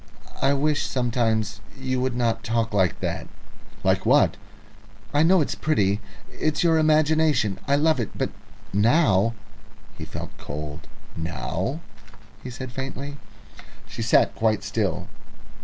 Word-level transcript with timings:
"I 0.41 0.53
wish 0.55 0.87
sometimes 0.87 1.61
you 1.79 2.01
would 2.01 2.15
not 2.15 2.43
talk 2.43 2.73
like 2.73 3.01
that." 3.01 3.27
"Like 3.83 4.03
what?" 4.03 4.35
"I 5.13 5.21
know 5.21 5.41
it's 5.41 5.53
pretty 5.53 6.01
it's 6.31 6.63
your 6.63 6.79
imagination. 6.79 7.59
I 7.67 7.75
love 7.75 7.99
it, 7.99 8.09
but 8.17 8.31
now" 8.73 9.35
He 9.99 10.05
felt 10.05 10.35
cold. 10.39 10.87
"Now?" 11.15 11.81
he 12.41 12.49
said 12.49 12.71
faintly. 12.71 13.17
She 13.85 14.01
sat 14.01 14.33
quite 14.33 14.63
still. 14.63 15.07